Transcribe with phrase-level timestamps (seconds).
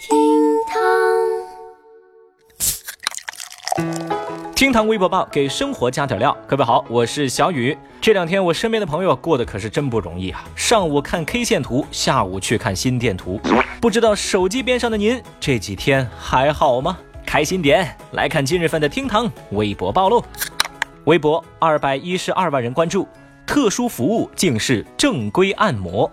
[0.00, 0.16] 厅
[0.66, 0.80] 堂，
[4.54, 6.34] 厅堂微博报给生活加点料。
[6.46, 7.76] 各位好，我是小雨。
[8.00, 10.42] 这两天我身边的朋友过得可是真不容易啊！
[10.56, 13.38] 上午看 K 线图，下午去看心电图。
[13.78, 16.96] 不知道手机边上的您这几天还好吗？
[17.26, 20.24] 开心点，来看今日份的厅堂微博报喽。
[21.04, 23.06] 微博二百一十二万人关注，
[23.46, 26.10] 特殊服务竟是正规按摩。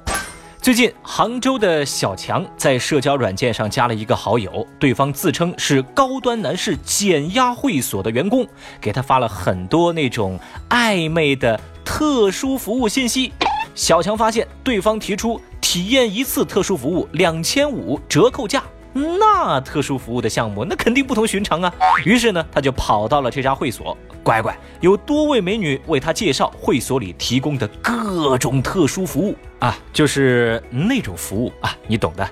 [0.59, 8.45] 最近，杭州的小强在社交软件上加了一个好友，对方自称是高端男士减压会所的员工，
[8.81, 10.37] 给他发了很多那种
[10.69, 13.31] 暧昧的特殊服务信息。
[13.75, 18.61] 小强发现对方提出体验一次特殊服务两千五折扣价。
[18.93, 21.71] 那特殊服务的项目，那肯定不同寻常啊。
[22.03, 23.95] 于是呢，他就跑到了这家会所，
[24.27, 32.29] 乖乖，有多位美女为他介绍会所里提供的各种特殊服务啊，就是那种服务啊，你懂的。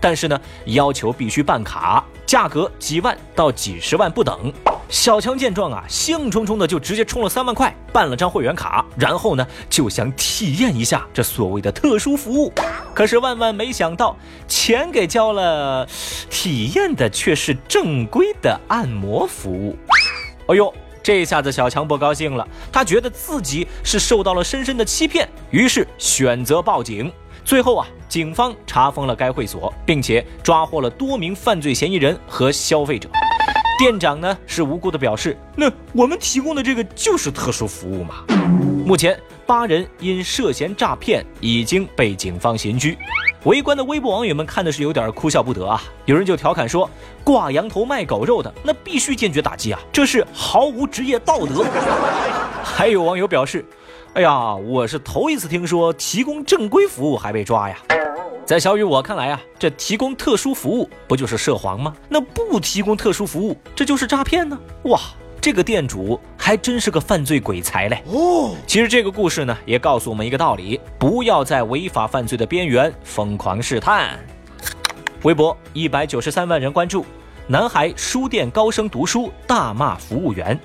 [0.00, 4.52] 但是呢，要求必须办卡，价格几万到几十万不等。
[4.88, 12.52] 小强见状啊，兴冲冲的就直接充了三万块，办了张会员卡，然后呢就想体验一下这所谓的特殊服务。
[12.92, 14.16] 可是万万没想到，
[14.48, 15.86] 钱给交了，
[16.28, 19.78] 体验的却是正规的按摩服务。
[20.48, 27.10] 哎呦，这下子小强不高兴了，他觉得自己是受到了深深的欺骗，于是选择报警。
[27.44, 33.08] 最后啊，警方查封了该会所，并且抓获了多名犯罪嫌疑人和消费者。
[33.78, 38.24] 店长呢是无辜的表示，那我们提供的这个就是特殊服务嘛。
[38.84, 42.98] 目前八人因涉嫌诈骗已经被警方刑拘。
[43.44, 46.90] 围观的微博网友们看的是有点哭笑不得啊，有人就调侃说，
[47.22, 51.64] 挂羊头卖狗肉的那必须坚决打击啊，这是毫无职业道德。
[52.64, 53.64] 还有网友表示，
[54.14, 57.78] 哎呀，我是头一次听说提供正规服务还被抓呀。
[58.44, 61.94] 在小雨我看来啊，这提供特殊服务不就是涉黄吗？
[62.08, 64.58] 那不提供特殊服务，这就是诈骗呢！
[64.84, 64.98] 哇，
[65.48, 68.02] 这个店主还真是个犯罪鬼才嘞！
[68.04, 74.20] 哦，其实这个故事呢，也告诉我们一个道理：不要在违法犯罪的边缘疯狂试探。
[75.22, 77.02] 微博一百九十三万人关注，
[77.46, 80.60] 男孩书店高声读书大骂服务员。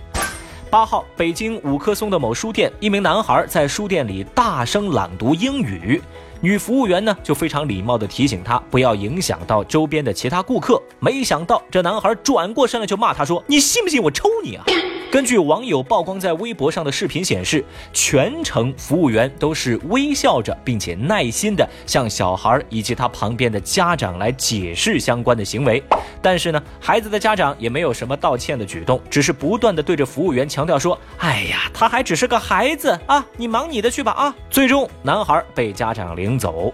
[0.70, 6.02] 八号，北京五棵松的某书店，一名男孩在书店里大声朗读英语。
[6.44, 10.78] 女服务员呢，就非常礼貌地提醒他不要影响到周边的其他顾客。
[11.00, 14.66] 没想到这男孩转过身来就骂他说：“你信不信我抽你啊？”
[15.14, 17.64] 根据网友曝光在微博上的视频显示，
[17.94, 25.84] 全程服务员都是微笑着，并且耐心地向小孩以及他旁边的家长来解释相关的行为。
[26.20, 36.74] 但是呢，孩子的家长也没有什么道歉的举动，只是不断地对着服务员强调说：“哎呀，他还只是个孩子啊，你忙你的去吧啊！”最终，男孩被家长领走。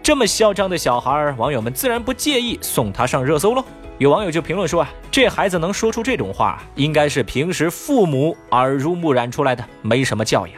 [0.00, 3.64] 这么嚣张的小孩，网友们自然不介意送他上热搜喽。
[3.98, 10.56] 有网友就评论说啊，这孩子能说出这种话，应该是平时父母耳濡目染出来的，没什么教养。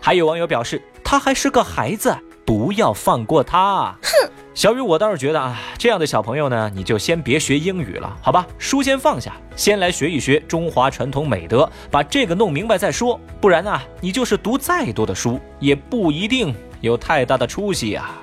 [0.00, 3.94] 还有网友表示，他还是个孩子，不要放过他。
[4.02, 8.46] 哼，小雨，我倒是觉得啊，这样的小朋友呢，你就先别学英语了，好吧？
[8.56, 13.20] 书先放下，先来学一学中华传统美德，把这个弄明白再说。
[13.42, 18.18] 不然呢，你就是读再多的书，也不一定有太大的出息啊。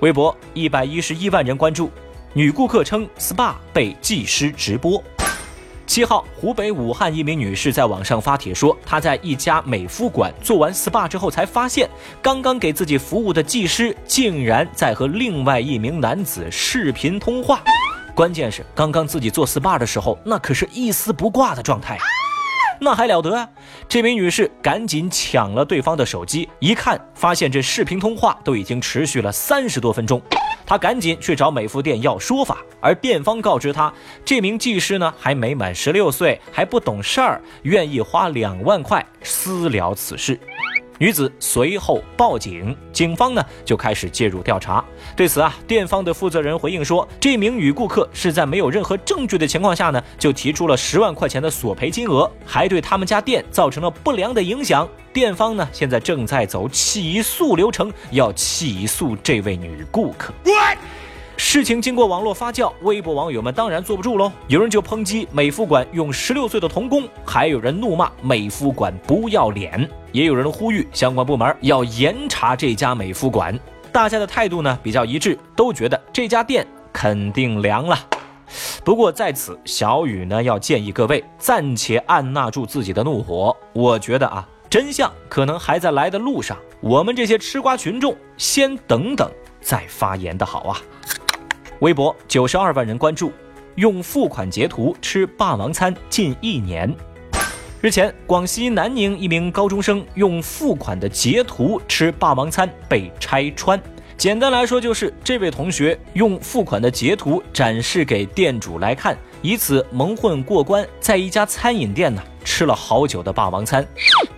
[0.00, 1.90] 微博一百一十一万人关注。
[2.38, 5.02] 女顾客称 SPA 被技师直播。
[5.88, 11.90] 七号，湖北武汉一名女士在网上发帖说，她在一家美肤馆做完 SPA 之后，才发现
[12.22, 17.60] 刚刚给自己服务的技师竟然在和另外一名男子视频通话。
[18.14, 21.98] 关键是，刚刚自己做 SPA 的时候，那可是一丝不挂的状态。
[22.80, 23.48] 那还了得啊！
[23.88, 30.22] 这名女士赶紧抢了对方的手机，一看发现这视频通话都已经持续了三十多分钟，
[30.68, 33.90] 他赶紧去找美肤店要说法，而店方告知他，
[34.22, 40.38] 这名技师呢还没满十六岁，还不懂事儿，愿意花两万块私了此事。
[40.98, 44.84] 女子随后报警，警方呢就开始介入调查。
[45.16, 54.88] 对此啊，店方的负责人回应说，这名女顾客是在没有任何证据的情况下呢，就提出了十万块钱的索赔金额，还对他们家店造成了不良的影响。
[55.12, 60.34] 店方呢现在正在走起诉流程，要起诉这位女顾客。
[61.50, 64.30] 事情经过网络发酵，微博网友们当然坐不住喽。
[64.48, 73.58] 有人就抨击美肤馆用十六岁的童工，还有人怒骂美肤馆不要脸，也有人呼吁相关部门要严查这家美肤馆。
[73.90, 77.98] 大家的态度呢比较一致，都觉得这家店肯定凉了。
[78.84, 83.56] 不过在此，小雨呢要建议各位暂且按捺住自己的怒火。
[83.72, 89.30] 我觉得啊，真相可能还在来的路上，我们这些吃瓜群众先等等
[89.62, 90.76] 再发言的好啊。
[91.80, 93.30] 微博九十二万人关注，
[93.76, 96.92] 用付款截图吃霸王餐近一年。
[97.80, 103.80] 日前，广西南宁一名高中生用付款的截图吃霸王餐被拆穿。
[104.16, 113.86] 简单来说，就是这位同学用付款的截图展示给店主来看，以此蒙混过关，在一家餐饮店呢吃了好久的霸王餐。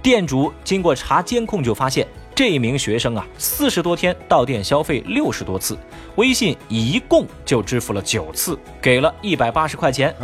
[0.02, 2.06] 店主经过查监控就发现。
[2.32, 5.76] 这名学生啊，四十多天到店消费六十多次，
[6.20, 10.14] 微信一共就支付了九次，给了一百八十块钱。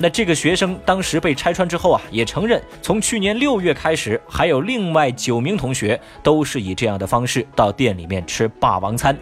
[0.00, 9.16] 那这个学生当时被拆穿之后啊，也承认从去年六月开始，还有另外九名同学都是以这样的方式到店里面吃霸王餐。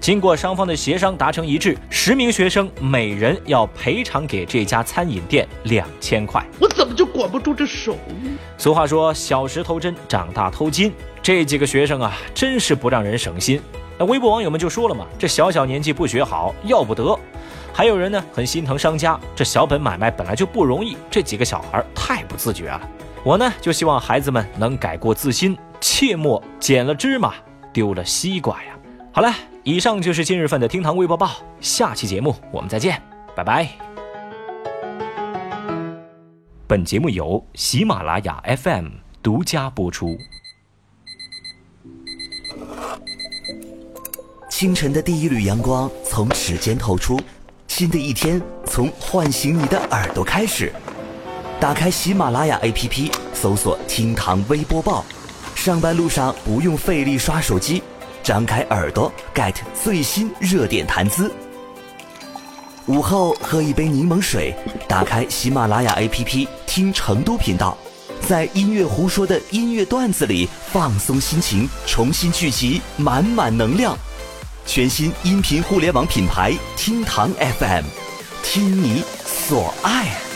[0.00, 6.44] 经过双方的协商达成一致，十名学生每人要赔偿给这家餐饮店两千块。
[6.58, 8.36] 我怎么就管不住这手呢？
[8.56, 10.92] 俗话说，小时偷针，长大偷金。
[11.22, 13.60] 这几个学生啊，真是不让人省心。
[13.98, 17.18] 那微博网友们就说了嘛，这小小年纪不学好，要不得。
[17.72, 22.80] 还有人呢，很心疼商家，这小本买卖本来就不容易，这几个小孩太不自觉了。
[23.24, 27.34] 我呢，就希望孩子们能改过自新，切莫捡了芝麻
[27.72, 28.78] 丢了西瓜呀。
[29.12, 29.32] 好了，
[29.64, 31.30] 以上就是今日份的厅堂微博报，
[31.60, 33.02] 下期节目我们再见，
[33.34, 33.68] 拜拜。
[36.66, 38.88] 本节目由喜马拉雅 FM
[39.22, 40.16] 独家播出。
[44.58, 47.16] 清晨的第一缕阳光从指尖透出，
[47.68, 50.72] 新的一天从唤醒你的耳朵开始。
[51.60, 55.04] 打开喜马拉雅 APP，搜索“厅堂微播报”，
[55.54, 57.80] 上班路上不用费力刷手机，
[58.20, 61.30] 张开耳朵 get 最新热点谈资。
[62.86, 64.52] 午后喝一杯柠檬水，
[64.88, 67.78] 打开喜马拉雅 APP 听成都频道，
[68.26, 73.96] 在音乐胡说的音乐段子里放松心情，重新聚集满满能量。
[74.68, 77.84] 全新音频互联网品牌听堂 FM，
[78.42, 80.27] 听你所爱。